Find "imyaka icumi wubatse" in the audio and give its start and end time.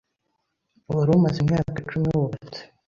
1.43-2.61